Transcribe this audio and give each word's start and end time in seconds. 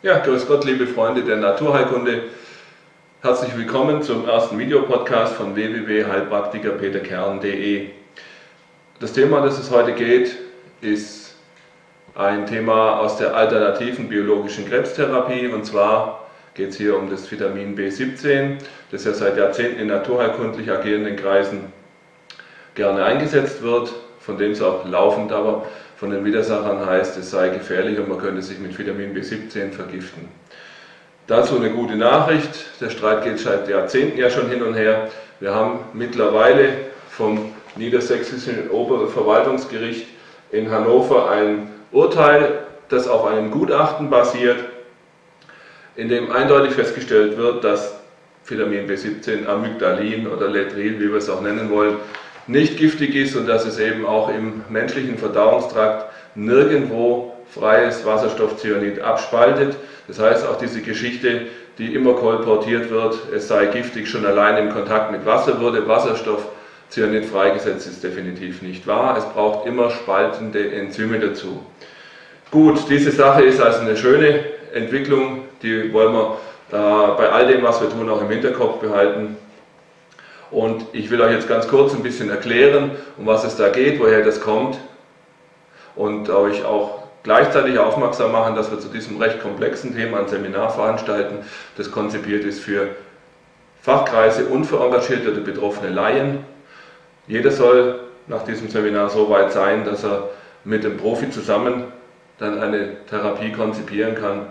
Ja, 0.00 0.20
grüß 0.20 0.46
Gott, 0.46 0.64
liebe 0.64 0.86
Freunde 0.86 1.24
der 1.24 1.38
Naturheilkunde. 1.38 2.22
Herzlich 3.20 3.56
willkommen 3.56 4.00
zum 4.00 4.28
ersten 4.28 4.56
Videopodcast 4.56 5.34
von 5.34 5.56
www.heilpraktikerpeterkern.de. 5.56 7.88
Das 9.00 9.12
Thema, 9.12 9.40
das 9.40 9.58
es 9.58 9.72
heute 9.72 9.94
geht, 9.94 10.36
ist 10.80 11.34
ein 12.14 12.46
Thema 12.46 13.00
aus 13.00 13.16
der 13.16 13.34
alternativen 13.34 14.08
biologischen 14.08 14.68
Krebstherapie 14.68 15.48
und 15.48 15.66
zwar 15.66 16.28
geht 16.54 16.68
es 16.68 16.76
hier 16.76 16.96
um 16.96 17.10
das 17.10 17.28
Vitamin 17.28 17.76
B17, 17.76 18.58
das 18.92 19.02
ja 19.02 19.12
seit 19.12 19.36
Jahrzehnten 19.36 19.80
in 19.80 19.88
naturheilkundlich 19.88 20.70
agierenden 20.70 21.16
Kreisen 21.16 21.72
gerne 22.76 23.02
eingesetzt 23.02 23.62
wird, 23.62 23.92
von 24.28 24.36
dem 24.36 24.50
es 24.50 24.60
auch 24.60 24.86
laufend 24.86 25.32
aber 25.32 25.64
von 25.96 26.10
den 26.10 26.22
Widersachern 26.22 26.84
heißt, 26.84 27.16
es 27.16 27.30
sei 27.30 27.48
gefährlich 27.48 27.98
und 27.98 28.10
man 28.10 28.18
könnte 28.18 28.42
sich 28.42 28.58
mit 28.58 28.78
Vitamin 28.78 29.16
B17 29.16 29.72
vergiften. 29.72 30.28
Dazu 31.26 31.56
eine 31.56 31.70
gute 31.70 31.96
Nachricht, 31.96 32.66
der 32.78 32.90
Streit 32.90 33.24
geht 33.24 33.38
seit 33.38 33.70
Jahrzehnten 33.70 34.18
ja 34.18 34.28
schon 34.28 34.50
hin 34.50 34.62
und 34.62 34.74
her. 34.74 35.08
Wir 35.40 35.54
haben 35.54 35.78
mittlerweile 35.94 36.68
vom 37.08 37.54
Niedersächsischen 37.76 38.68
Oberverwaltungsgericht 38.68 40.06
in 40.52 40.70
Hannover 40.70 41.30
ein 41.30 41.70
Urteil, 41.90 42.66
das 42.90 43.08
auf 43.08 43.24
einem 43.24 43.50
Gutachten 43.50 44.10
basiert, 44.10 44.58
in 45.96 46.10
dem 46.10 46.30
eindeutig 46.30 46.74
festgestellt 46.74 47.38
wird, 47.38 47.64
dass 47.64 47.98
Vitamin 48.44 48.86
B17, 48.86 49.46
Amygdalin 49.46 50.26
oder 50.26 50.48
Letril, 50.48 51.00
wie 51.00 51.08
wir 51.08 51.16
es 51.16 51.30
auch 51.30 51.40
nennen 51.40 51.70
wollen, 51.70 51.96
nicht 52.48 52.76
giftig 52.78 53.14
ist 53.14 53.36
und 53.36 53.46
dass 53.46 53.66
es 53.66 53.78
eben 53.78 54.06
auch 54.06 54.28
im 54.28 54.62
menschlichen 54.68 55.18
Verdauungstrakt 55.18 56.06
nirgendwo 56.34 57.34
freies 57.52 58.04
Wasserstoffcyanid 58.04 59.00
abspaltet. 59.00 59.76
Das 60.06 60.18
heißt, 60.18 60.46
auch 60.46 60.56
diese 60.56 60.80
Geschichte, 60.80 61.42
die 61.78 61.94
immer 61.94 62.14
kolportiert 62.14 62.90
wird, 62.90 63.18
es 63.34 63.48
sei 63.48 63.66
giftig, 63.66 64.08
schon 64.08 64.26
allein 64.26 64.66
im 64.66 64.72
Kontakt 64.72 65.12
mit 65.12 65.24
Wasser 65.26 65.60
würde 65.60 65.86
Wasserstoffcyanid 65.86 67.26
freigesetzt, 67.26 67.86
ist 67.86 68.02
definitiv 68.02 68.62
nicht 68.62 68.86
wahr. 68.86 69.16
Es 69.16 69.24
braucht 69.26 69.66
immer 69.66 69.90
spaltende 69.90 70.72
Enzyme 70.72 71.20
dazu. 71.20 71.64
Gut, 72.50 72.88
diese 72.88 73.10
Sache 73.10 73.42
ist 73.42 73.60
also 73.60 73.80
eine 73.80 73.96
schöne 73.96 74.44
Entwicklung, 74.72 75.42
die 75.62 75.92
wollen 75.92 76.14
wir 76.14 76.38
äh, 76.70 77.16
bei 77.16 77.28
all 77.30 77.46
dem, 77.46 77.62
was 77.62 77.80
wir 77.80 77.90
tun, 77.90 78.08
auch 78.08 78.22
im 78.22 78.30
Hinterkopf 78.30 78.80
behalten. 78.80 79.36
Und 80.50 80.86
ich 80.92 81.10
will 81.10 81.20
euch 81.20 81.32
jetzt 81.32 81.48
ganz 81.48 81.68
kurz 81.68 81.94
ein 81.94 82.02
bisschen 82.02 82.30
erklären, 82.30 82.92
um 83.16 83.26
was 83.26 83.44
es 83.44 83.56
da 83.56 83.68
geht, 83.68 84.00
woher 84.00 84.22
das 84.22 84.40
kommt 84.40 84.78
und 85.94 86.30
euch 86.30 86.64
auch 86.64 87.02
gleichzeitig 87.22 87.78
aufmerksam 87.78 88.32
machen, 88.32 88.54
dass 88.54 88.70
wir 88.70 88.78
zu 88.78 88.88
diesem 88.88 89.20
recht 89.20 89.42
komplexen 89.42 89.94
Thema 89.94 90.20
ein 90.20 90.28
Seminar 90.28 90.70
veranstalten, 90.70 91.44
das 91.76 91.90
konzipiert 91.90 92.44
ist 92.44 92.60
für 92.60 92.88
Fachkreise 93.82 94.46
und 94.46 94.64
für 94.64 94.80
engagierte 94.80 95.32
oder 95.32 95.40
betroffene 95.40 95.90
Laien. 95.90 96.44
Jeder 97.26 97.50
soll 97.50 98.00
nach 98.26 98.44
diesem 98.44 98.68
Seminar 98.68 99.10
so 99.10 99.28
weit 99.28 99.52
sein, 99.52 99.84
dass 99.84 100.04
er 100.04 100.30
mit 100.64 100.84
dem 100.84 100.96
Profi 100.96 101.30
zusammen 101.30 101.84
dann 102.38 102.60
eine 102.60 103.04
Therapie 103.06 103.52
konzipieren 103.52 104.14
kann, 104.14 104.46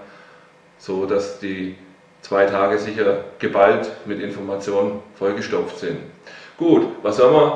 so 0.78 1.06
dass 1.06 1.40
die 1.40 1.76
zwei 2.22 2.46
Tage 2.46 2.78
sicher 2.78 3.24
geballt 3.40 3.90
mit 4.06 4.22
Informationen 4.22 5.00
vollgestopft 5.16 5.80
sind. 5.80 5.98
Gut, 6.58 6.88
was 7.04 7.18
soll 7.18 7.32
man 7.32 7.52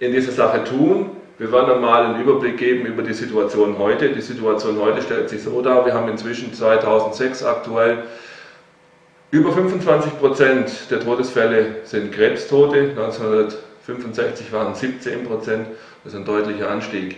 in 0.00 0.12
dieser 0.12 0.32
Sache 0.32 0.64
tun? 0.64 1.10
Wir 1.38 1.50
werden 1.50 1.72
einmal 1.72 2.04
einen 2.04 2.22
Überblick 2.22 2.58
geben 2.58 2.86
über 2.86 3.02
die 3.02 3.14
Situation 3.14 3.78
heute. 3.78 4.10
Die 4.10 4.20
Situation 4.20 4.80
heute 4.80 5.02
stellt 5.02 5.28
sich 5.28 5.42
so 5.42 5.62
dar, 5.62 5.86
wir 5.86 5.94
haben 5.94 6.08
inzwischen 6.08 6.52
2006 6.52 7.42
aktuell 7.42 8.04
über 9.32 9.50
25 9.50 10.18
Prozent 10.18 10.90
der 10.90 11.00
Todesfälle 11.00 11.76
sind 11.84 12.12
Krebstote. 12.12 12.90
1965 12.90 14.52
waren 14.52 14.74
17 14.74 15.24
Prozent. 15.26 15.68
Das 16.04 16.12
ist 16.12 16.18
ein 16.18 16.26
deutlicher 16.26 16.70
Anstieg. 16.70 17.16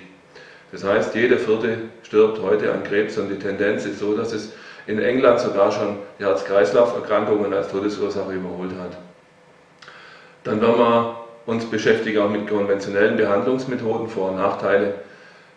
Das 0.71 0.85
heißt, 0.85 1.17
jeder 1.17 1.39
Vierte 1.39 1.79
stirbt 2.05 2.41
heute 2.41 2.73
an 2.73 2.85
Krebs 2.85 3.19
und 3.19 3.31
die 3.31 3.39
Tendenz 3.39 3.85
ist 3.85 3.99
so, 3.99 4.17
dass 4.17 4.33
es 4.33 4.53
in 4.87 5.01
England 5.01 5.41
sogar 5.41 5.73
schon 5.73 5.97
die 6.19 6.25
Herz-Kreislauf-Erkrankungen 6.25 7.53
als 7.53 7.69
Todesursache 7.69 8.33
überholt 8.33 8.73
hat. 8.81 8.97
Dann 10.45 10.61
werden 10.61 10.79
wir 10.79 11.25
uns 11.47 11.65
beschäftigen 11.67 12.21
auch 12.21 12.31
mit 12.31 12.49
konventionellen 12.49 13.17
Behandlungsmethoden, 13.17 14.09
Vor- 14.09 14.31
und 14.31 14.37
Nachteile. 14.37 14.95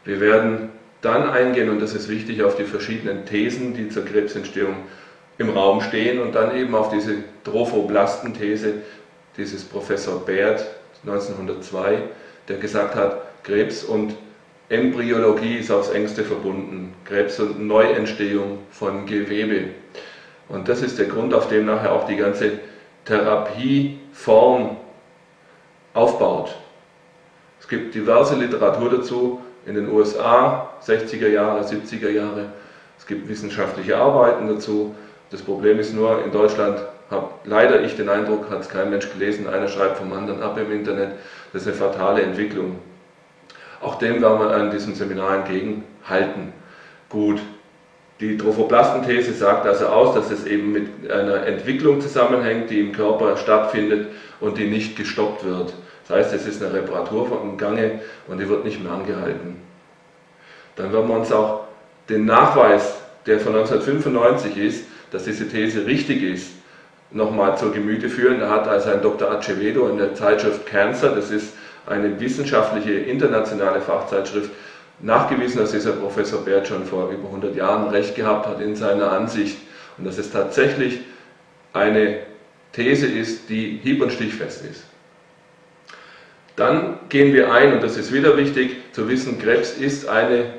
Wir 0.04 0.20
werden 0.20 0.70
dann 1.02 1.30
eingehen, 1.30 1.70
und 1.70 1.82
das 1.82 1.94
ist 1.94 2.10
wichtig, 2.10 2.44
auf 2.44 2.56
die 2.56 2.64
verschiedenen 2.64 3.26
Thesen, 3.26 3.74
die 3.74 3.90
zur 3.90 4.06
Krebsentstehung 4.06 4.76
im 5.38 5.50
Raum 5.52 5.82
stehen 5.82 6.20
und 6.20 6.34
dann 6.34 6.56
eben 6.56 6.74
auf 6.76 6.90
diese 6.90 7.16
Trophoblasten-These 7.44 8.74
dieses 9.38 9.64
Professor 9.64 10.26
Baird 10.26 10.66
1902, 11.06 12.00
der 12.48 12.58
gesagt 12.58 12.96
hat, 12.96 13.22
Krebs 13.44 13.84
und 13.84 14.16
Embryologie 14.70 15.60
ist 15.60 15.72
aufs 15.72 15.90
engste 15.90 16.24
verbunden. 16.24 16.94
Krebs 17.06 17.40
und 17.40 17.66
Neuentstehung 17.66 18.60
von 18.72 19.06
Gewebe. 19.06 19.70
Und 20.50 20.70
das 20.70 20.82
ist 20.82 20.98
der 20.98 21.08
Grund, 21.08 21.34
auf 21.34 21.50
dem 21.50 21.66
nachher 21.66 21.92
auch 21.92 22.06
die 22.06 22.16
ganze 22.16 22.60
Therapieform 23.06 24.78
aufbaut. 25.94 26.56
Es 27.60 27.68
gibt 27.68 27.96
diverse 27.96 28.36
Literatur 28.36 28.90
dazu 28.90 29.42
in 29.66 29.76
den 29.76 29.90
USA, 29.90 30.70
60er 30.86 31.28
Jahre, 31.28 31.62
70er 31.62 32.10
Jahre. 32.10 32.46
Es 32.98 33.06
gibt 33.06 33.28
wissenschaftliche 33.28 33.98
Arbeiten 33.98 34.48
dazu. 34.48 34.96
Das 35.32 35.42
Problem 35.42 35.80
ist 35.80 35.94
nur, 35.94 36.24
in 36.24 36.32
Deutschland 36.32 36.80
habe 37.10 37.30
leider 37.44 37.84
ich 37.84 37.96
den 37.96 38.10
Eindruck, 38.10 38.50
hat 38.50 38.62
es 38.62 38.70
kein 38.70 38.90
Mensch 38.90 39.12
gelesen, 39.12 39.48
einer 39.48 39.68
schreibt 39.68 39.98
vom 39.98 40.14
anderen 40.14 40.42
ab 40.42 40.58
im 40.58 40.72
Internet. 40.72 41.12
Das 41.52 41.64
ist 41.64 41.68
eine 41.68 41.78
fatale 41.78 42.22
Entwicklung. 42.22 42.80
Auch 43.82 43.96
dem 43.96 44.22
werden 44.22 44.40
wir 44.40 44.52
an 44.52 44.72
diesem 44.72 44.96
Seminar 44.96 45.36
entgegenhalten. 45.36 46.54
Gut, 47.10 47.40
die 48.20 48.38
Trophoplastenthese 48.38 49.34
sagt 49.34 49.68
also 49.68 49.88
aus, 49.88 50.16
dass 50.16 50.32
es 50.32 50.46
eben 50.46 50.72
mit 50.72 51.12
einer 51.12 51.46
Entwicklung 51.46 52.02
zusammenhängt, 52.02 52.70
die 52.70 52.80
im 52.80 52.92
Körper 52.92 53.38
stattfindet 53.38 54.08
und 54.40 54.58
die 54.58 54.68
nicht 54.68 54.96
gestoppt 54.96 55.46
wird. 55.46 55.74
Das 56.08 56.18
heißt, 56.18 56.34
es 56.34 56.48
ist 56.48 56.64
eine 56.64 56.74
Reparatur 56.74 57.28
vom 57.28 57.58
Gange 57.58 58.00
und 58.28 58.40
die 58.40 58.50
wird 58.50 58.66
nicht 58.66 58.82
mehr 58.84 58.94
angehalten. 58.94 59.58
Dann 60.76 60.92
werden 60.94 61.08
wir 61.08 61.16
uns 61.18 61.32
auch 61.32 61.66
den 62.10 62.26
Nachweis, 62.26 62.96
der 63.26 63.40
von 63.40 63.56
1995 63.56 64.58
ist, 64.58 64.86
dass 65.12 65.26
diese 65.26 65.48
These 65.48 65.86
richtig 65.86 66.24
ist, 66.24 66.52
nochmal 67.12 67.58
zur 67.58 67.72
Gemüte 67.72 68.10
führen. 68.10 68.40
Da 68.40 68.50
hat 68.50 68.68
also 68.68 68.90
ein 68.90 69.02
Dr. 69.02 69.30
Acevedo 69.30 69.88
in 69.90 69.98
der 69.98 70.16
Zeitschrift 70.16 70.66
Cancer, 70.66 71.10
das 71.10 71.30
ist 71.30 71.54
eine 71.86 72.20
wissenschaftliche 72.20 72.94
internationale 72.94 73.80
Fachzeitschrift, 73.82 74.50
nachgewiesen, 75.00 75.60
dass 75.60 75.72
dieser 75.72 75.94
Professor 75.94 76.44
Baird 76.44 76.68
schon 76.68 76.86
vor 76.86 77.10
über 77.10 77.28
100 77.28 77.56
Jahren 77.56 77.90
recht 77.90 78.16
gehabt 78.16 78.48
hat 78.48 78.62
in 78.62 78.76
seiner 78.76 79.12
Ansicht 79.12 79.58
und 79.98 80.06
dass 80.06 80.18
es 80.18 80.32
tatsächlich 80.32 81.00
eine 81.74 82.20
These 82.74 83.08
ist, 83.08 83.50
die 83.50 83.80
hieb- 83.84 84.02
und 84.02 84.12
stichfest 84.12 84.66
ist. 84.66 84.84
Dann 86.56 86.98
gehen 87.10 87.34
wir 87.34 87.52
ein, 87.52 87.74
und 87.74 87.84
das 87.84 87.98
ist 87.98 88.12
wieder 88.12 88.36
wichtig 88.36 88.78
zu 88.92 89.08
wissen, 89.08 89.40
Krebs 89.40 89.74
ist 89.74 90.08
eine 90.08 90.54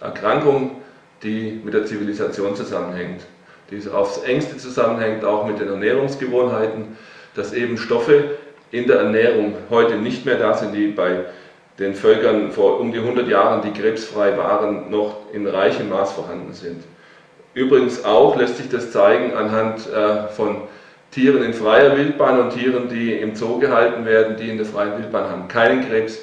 Erkrankung, 0.00 0.82
die 1.22 1.60
mit 1.62 1.74
der 1.74 1.84
Zivilisation 1.84 2.56
zusammenhängt, 2.56 3.22
die 3.70 3.86
aufs 3.90 4.22
engste 4.22 4.56
zusammenhängt, 4.56 5.24
auch 5.24 5.46
mit 5.46 5.60
den 5.60 5.68
Ernährungsgewohnheiten, 5.68 6.96
dass 7.34 7.52
eben 7.52 7.76
Stoffe 7.76 8.36
in 8.70 8.86
der 8.86 9.00
Ernährung 9.00 9.54
heute 9.70 9.96
nicht 9.96 10.24
mehr 10.24 10.36
da 10.36 10.54
sind, 10.54 10.74
die 10.74 10.88
bei 10.88 11.26
den 11.78 11.94
Völkern 11.94 12.52
vor 12.52 12.80
um 12.80 12.92
die 12.92 12.98
100 12.98 13.28
Jahren, 13.28 13.62
die 13.62 13.78
krebsfrei 13.78 14.36
waren, 14.36 14.90
noch 14.90 15.32
in 15.32 15.46
reichem 15.46 15.88
Maß 15.88 16.12
vorhanden 16.12 16.52
sind. 16.52 16.84
Übrigens 17.54 18.04
auch 18.04 18.36
lässt 18.36 18.56
sich 18.56 18.68
das 18.68 18.92
zeigen 18.92 19.34
anhand 19.34 19.88
äh, 19.90 20.28
von 20.28 20.62
Tieren 21.10 21.44
in 21.44 21.54
freier 21.54 21.96
Wildbahn 21.96 22.40
und 22.40 22.50
Tieren, 22.50 22.88
die 22.88 23.12
im 23.12 23.36
Zoo 23.36 23.58
gehalten 23.58 24.04
werden, 24.04 24.36
die 24.36 24.50
in 24.50 24.56
der 24.56 24.66
freien 24.66 24.98
Wildbahn 24.98 25.30
haben 25.30 25.48
keinen 25.48 25.88
Krebs 25.88 26.18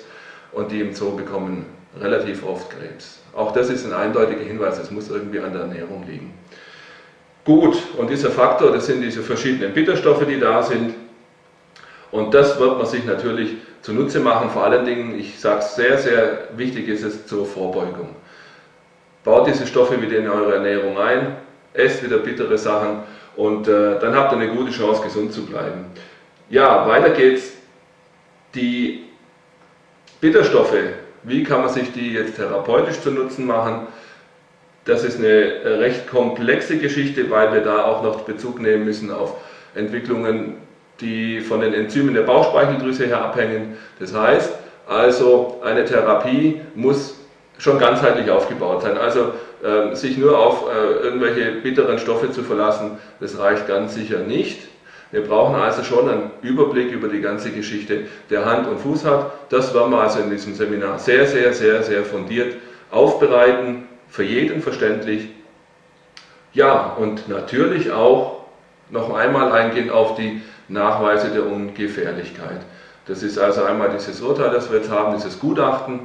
und 0.52 0.72
die 0.72 0.82
im 0.82 0.94
Zoo 0.94 1.16
bekommen 1.16 1.66
relativ 2.00 2.46
oft 2.46 2.70
Krebs. 2.70 3.22
Auch 3.34 3.54
das 3.54 3.70
ist 3.70 3.86
ein 3.86 3.94
eindeutiger 3.94 4.44
Hinweis, 4.44 4.78
es 4.80 4.92
muss 4.92 5.10
irgendwie 5.10 5.40
an 5.40 5.54
der 5.54 5.62
Ernährung 5.62 6.06
liegen. 6.06 6.34
Gut, 7.46 7.78
und 7.98 8.10
dieser 8.10 8.30
Faktor, 8.30 8.72
das 8.72 8.86
sind 8.86 9.02
diese 9.02 9.22
verschiedenen 9.22 9.74
Bitterstoffe, 9.74 10.26
die 10.28 10.40
da 10.40 10.62
sind. 10.62 10.94
Und 12.12 12.34
das 12.34 12.60
wird 12.60 12.78
man 12.78 12.86
sich 12.86 13.06
natürlich 13.06 13.56
zunutze 13.82 14.20
machen. 14.20 14.50
Vor 14.50 14.64
allen 14.64 14.86
Dingen, 14.86 15.20
ich 15.20 15.40
sage 15.40 15.60
es 15.60 15.76
sehr, 15.76 15.98
sehr 15.98 16.48
wichtig 16.56 16.88
ist 16.88 17.04
es 17.04 17.26
zur 17.26 17.46
Vorbeugung. 17.46 18.16
Baut 19.24 19.48
diese 19.48 19.68
Stoffe 19.68 20.02
wieder 20.02 20.18
in 20.18 20.30
eure 20.30 20.56
Ernährung 20.56 20.98
ein, 20.98 21.36
esst 21.74 22.04
wieder 22.04 22.18
bittere 22.18 22.58
Sachen 22.58 23.04
und 23.36 23.68
äh, 23.68 24.00
dann 24.00 24.16
habt 24.16 24.34
ihr 24.34 24.40
eine 24.40 24.50
gute 24.50 24.72
Chance, 24.72 25.04
gesund 25.04 25.32
zu 25.34 25.46
bleiben. 25.46 25.86
Ja, 26.50 26.88
weiter 26.88 27.12
geht's. 27.12 27.54
Die 28.56 29.06
Bitterstoffe, 30.20 30.76
wie 31.24 31.44
kann 31.44 31.62
man 31.62 31.70
sich 31.70 31.94
die 31.94 32.14
jetzt 32.14 32.36
therapeutisch 32.36 33.00
zu 33.00 33.12
Nutzen 33.12 33.46
machen? 33.46 33.88
Das 34.86 35.04
ist 35.04 35.20
eine 35.20 35.80
recht 35.80 36.08
komplexe 36.10 36.78
Geschichte, 36.78 37.30
weil 37.30 37.54
wir 37.54 37.62
da 37.62 37.86
auch 37.86 38.04
noch 38.04 38.22
Bezug 38.22 38.60
nehmen 38.60 38.84
müssen 38.84 39.12
auf 39.12 39.36
Entwicklungen, 39.76 40.58
die 41.02 41.42
von 41.42 41.62
den 41.62 41.74
Enzymen 41.74 42.14
der 42.14 42.22
Bauchspeicheldrüse 42.22 43.06
her 43.06 43.22
abhängen. 43.22 43.78
Das 44.00 44.14
heißt 44.14 44.54
also, 44.88 45.62
eine 45.64 45.86
Therapie 45.86 46.62
muss 46.76 47.16
schon 47.58 47.80
ganzheitlich 47.80 48.30
aufgebaut 48.30 48.82
sein. 48.82 48.98
Also 48.98 49.34
äh, 49.64 49.96
sich 49.96 50.18
nur 50.18 50.38
auf 50.38 50.66
äh, 50.70 51.04
irgendwelche 51.04 51.52
bitteren 51.52 52.00
Stoffe 52.00 52.32
zu 52.32 52.44
verlassen, 52.44 52.98
das 53.20 53.38
reicht 53.38 53.68
ganz 53.68 53.94
sicher 53.94 54.20
nicht. 54.20 54.68
Wir 55.12 55.22
brauchen 55.22 55.56
also 55.56 55.84
schon 55.84 56.10
einen 56.10 56.32
Überblick 56.42 56.92
über 56.92 57.10
die 57.10 57.20
ganze 57.20 57.52
Geschichte, 57.52 58.06
der 58.30 58.46
Hand 58.46 58.68
und 58.68 58.80
Fuß 58.80 59.06
hat. 59.06 59.32
Das 59.50 59.74
werden 59.74 59.92
wir 59.92 60.00
also 60.00 60.20
in 60.20 60.30
diesem 60.30 60.56
Seminar 60.56 61.00
sehr, 61.00 61.26
sehr, 61.28 61.54
sehr, 61.54 61.84
sehr 61.84 62.04
fundiert 62.04 62.56
aufbereiten, 62.92 63.88
für 64.10 64.24
jeden 64.24 64.62
verständlich. 64.62 65.30
Ja, 66.54 66.96
und 66.98 67.30
natürlich 67.30 67.92
auch 67.92 68.46
noch 68.90 69.14
einmal 69.14 69.52
eingehen 69.54 69.90
auf 69.90 70.16
die 70.16 70.42
Nachweise 70.72 71.30
der 71.30 71.46
Ungefährlichkeit. 71.46 72.62
Das 73.08 73.24
ist 73.24 73.38
also 73.38 73.64
einmal 73.64 73.90
dieses 73.90 74.22
Urteil, 74.22 74.52
das 74.52 74.72
wir 74.72 74.80
jetzt 74.80 74.92
haben, 74.92 75.16
dieses 75.16 75.40
Gutachten, 75.40 76.00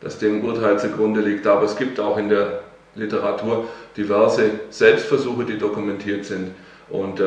das 0.00 0.18
dem 0.18 0.44
Urteil 0.44 0.78
zugrunde 0.78 1.20
liegt, 1.20 1.46
aber 1.46 1.62
es 1.62 1.76
gibt 1.76 1.98
auch 2.00 2.18
in 2.18 2.28
der 2.28 2.60
Literatur 2.94 3.68
diverse 3.96 4.50
Selbstversuche, 4.70 5.44
die 5.44 5.58
dokumentiert 5.58 6.24
sind 6.24 6.50
und 6.90 7.20
äh, 7.20 7.26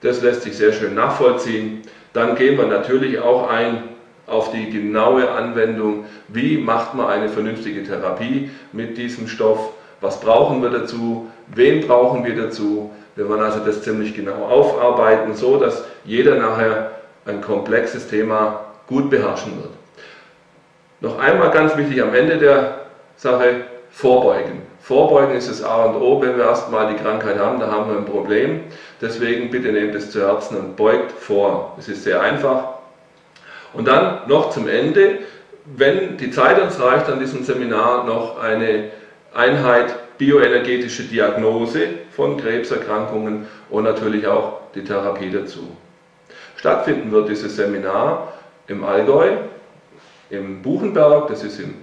das 0.00 0.22
lässt 0.22 0.42
sich 0.42 0.56
sehr 0.56 0.72
schön 0.72 0.94
nachvollziehen. 0.94 1.82
Dann 2.12 2.36
gehen 2.36 2.58
wir 2.58 2.66
natürlich 2.66 3.18
auch 3.18 3.48
ein 3.48 3.84
auf 4.26 4.52
die 4.52 4.70
genaue 4.70 5.30
Anwendung, 5.30 6.06
wie 6.28 6.58
macht 6.58 6.94
man 6.94 7.08
eine 7.08 7.28
vernünftige 7.28 7.84
Therapie 7.84 8.50
mit 8.72 8.96
diesem 8.96 9.28
Stoff, 9.28 9.72
was 10.00 10.20
brauchen 10.20 10.62
wir 10.62 10.70
dazu, 10.70 11.30
wen 11.48 11.86
brauchen 11.86 12.24
wir 12.24 12.34
dazu. 12.36 12.90
Wir 13.16 13.28
werden 13.28 13.42
also 13.42 13.60
das 13.60 13.82
ziemlich 13.82 14.14
genau 14.14 14.46
aufarbeiten, 14.46 15.34
so 15.34 15.58
dass 15.58 15.84
jeder 16.04 16.34
nachher 16.36 16.90
ein 17.26 17.40
komplexes 17.40 18.08
Thema 18.08 18.60
gut 18.86 19.10
beherrschen 19.10 19.56
wird. 19.62 19.72
Noch 21.00 21.18
einmal 21.18 21.50
ganz 21.50 21.76
wichtig 21.76 22.02
am 22.02 22.14
Ende 22.14 22.38
der 22.38 22.78
Sache, 23.16 23.64
vorbeugen. 23.90 24.62
Vorbeugen 24.80 25.34
ist 25.34 25.48
das 25.48 25.62
A 25.62 25.84
und 25.84 25.96
O, 26.02 26.20
wenn 26.20 26.36
wir 26.36 26.44
erstmal 26.44 26.92
die 26.92 27.00
Krankheit 27.00 27.38
haben, 27.38 27.60
da 27.60 27.70
haben 27.70 27.88
wir 27.90 27.96
ein 27.96 28.04
Problem. 28.04 28.64
Deswegen 29.00 29.50
bitte 29.50 29.72
nehmt 29.72 29.94
es 29.94 30.10
zu 30.10 30.20
Herzen 30.20 30.58
und 30.58 30.76
beugt 30.76 31.12
vor. 31.12 31.74
Es 31.78 31.88
ist 31.88 32.04
sehr 32.04 32.20
einfach. 32.20 32.74
Und 33.72 33.88
dann 33.88 34.20
noch 34.26 34.50
zum 34.50 34.68
Ende, 34.68 35.20
wenn 35.64 36.16
die 36.18 36.30
Zeit 36.30 36.60
uns 36.60 36.80
reicht, 36.80 37.08
an 37.08 37.18
diesem 37.18 37.44
Seminar 37.44 38.04
noch 38.04 38.38
eine 38.42 38.90
Einheit 39.32 39.94
bioenergetische 40.18 41.04
Diagnose 41.04 41.88
von 42.14 42.36
Krebserkrankungen 42.36 43.46
und 43.70 43.84
natürlich 43.84 44.26
auch 44.26 44.60
die 44.74 44.84
Therapie 44.84 45.30
dazu. 45.30 45.76
Stattfinden 46.56 47.10
wird 47.12 47.28
dieses 47.28 47.56
Seminar 47.56 48.32
im 48.68 48.84
Allgäu, 48.84 49.32
im 50.30 50.62
Buchenberg, 50.62 51.28
das 51.28 51.44
ist 51.44 51.60
im 51.60 51.74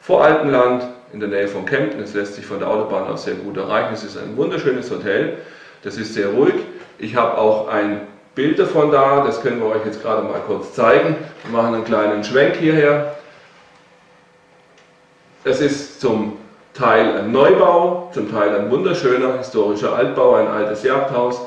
Voralpenland 0.00 0.84
in 1.12 1.20
der 1.20 1.28
Nähe 1.28 1.48
von 1.48 1.66
Kempten. 1.66 2.00
Es 2.00 2.14
lässt 2.14 2.34
sich 2.34 2.46
von 2.46 2.58
der 2.58 2.68
Autobahn 2.68 3.06
aus 3.08 3.24
sehr 3.24 3.34
gut 3.34 3.56
erreichen. 3.56 3.94
Es 3.94 4.04
ist 4.04 4.16
ein 4.16 4.36
wunderschönes 4.36 4.90
Hotel, 4.90 5.38
das 5.82 5.96
ist 5.96 6.14
sehr 6.14 6.28
ruhig. 6.28 6.54
Ich 6.98 7.16
habe 7.16 7.36
auch 7.36 7.68
ein 7.68 8.02
Bild 8.34 8.58
davon 8.58 8.92
da, 8.92 9.24
das 9.24 9.42
können 9.42 9.60
wir 9.60 9.66
euch 9.66 9.84
jetzt 9.84 10.02
gerade 10.02 10.22
mal 10.22 10.40
kurz 10.46 10.74
zeigen. 10.74 11.16
Wir 11.44 11.52
machen 11.52 11.74
einen 11.74 11.84
kleinen 11.84 12.22
Schwenk 12.22 12.56
hierher. 12.56 13.16
Es 15.44 15.60
ist 15.60 16.00
zum 16.00 16.37
Teil 16.78 17.18
ein 17.18 17.32
Neubau, 17.32 18.08
zum 18.14 18.30
Teil 18.30 18.54
ein 18.56 18.70
wunderschöner 18.70 19.38
historischer 19.38 19.96
Altbau, 19.96 20.34
ein 20.34 20.46
altes 20.46 20.84
Jagdhaus. 20.84 21.40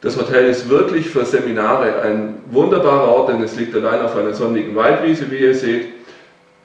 Das 0.00 0.16
Hotel 0.16 0.48
ist 0.48 0.68
wirklich 0.68 1.10
für 1.10 1.24
Seminare 1.24 2.02
ein 2.02 2.36
wunderbarer 2.50 3.08
Ort, 3.08 3.30
denn 3.30 3.42
es 3.42 3.56
liegt 3.56 3.74
allein 3.74 4.00
auf 4.00 4.16
einer 4.16 4.32
sonnigen 4.32 4.76
Waldwiese, 4.76 5.30
wie 5.30 5.38
ihr 5.38 5.54
seht. 5.54 5.88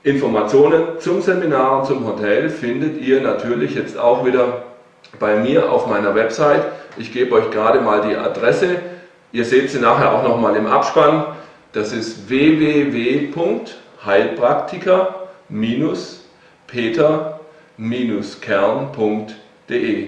Informationen 0.04 1.00
zum 1.00 1.22
Seminar 1.22 1.80
und 1.80 1.86
zum 1.86 2.06
Hotel 2.06 2.50
findet 2.50 3.02
ihr 3.02 3.22
natürlich 3.22 3.74
jetzt 3.74 3.98
auch 3.98 4.24
wieder 4.24 4.64
bei 5.20 5.38
mir 5.38 5.72
auf 5.72 5.88
meiner 5.88 6.14
Website. 6.14 6.64
Ich 6.98 7.12
gebe 7.12 7.36
euch 7.36 7.50
gerade 7.50 7.82
mal 7.82 8.02
die 8.02 8.16
Adresse. 8.16 8.78
Ihr 9.32 9.46
seht 9.46 9.72
sie 9.72 9.80
nachher 9.80 10.14
auch 10.14 10.24
nochmal 10.24 10.56
im 10.56 10.68
Abspann. 10.68 11.26
Das 11.74 11.92
ist 11.92 12.30
www.heilpraktiker-peter-kern.de. 17.78 20.08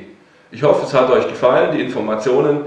Ich 0.52 0.64
hoffe, 0.64 0.86
es 0.86 0.94
hat 0.94 1.12
euch 1.12 1.28
gefallen. 1.28 1.78
Die 1.78 1.82
Informationen 1.82 2.66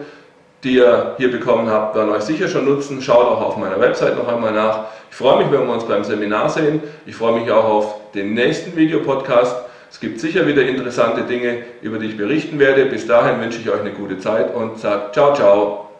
die 0.62 0.76
ihr 0.76 1.14
hier 1.18 1.30
bekommen 1.30 1.68
habt, 1.68 1.96
werden 1.96 2.10
euch 2.10 2.22
sicher 2.22 2.48
schon 2.48 2.64
nutzen. 2.64 3.02
Schaut 3.02 3.26
auch 3.26 3.40
auf 3.40 3.56
meiner 3.56 3.80
Website 3.80 4.16
noch 4.16 4.28
einmal 4.28 4.52
nach. 4.52 4.86
Ich 5.10 5.16
freue 5.16 5.38
mich, 5.38 5.52
wenn 5.52 5.66
wir 5.66 5.74
uns 5.74 5.84
beim 5.84 6.04
Seminar 6.04 6.48
sehen. 6.48 6.80
Ich 7.04 7.16
freue 7.16 7.40
mich 7.40 7.50
auch 7.50 7.64
auf 7.64 8.12
den 8.14 8.34
nächsten 8.34 8.76
Videopodcast. 8.76 9.56
Es 9.90 10.00
gibt 10.00 10.20
sicher 10.20 10.46
wieder 10.46 10.62
interessante 10.62 11.22
Dinge, 11.22 11.64
über 11.82 11.98
die 11.98 12.06
ich 12.06 12.16
berichten 12.16 12.58
werde. 12.58 12.86
Bis 12.86 13.06
dahin 13.06 13.40
wünsche 13.40 13.60
ich 13.60 13.68
euch 13.68 13.80
eine 13.80 13.92
gute 13.92 14.18
Zeit 14.18 14.54
und 14.54 14.78
sage 14.78 15.12
ciao, 15.12 15.34
ciao. 15.34 15.91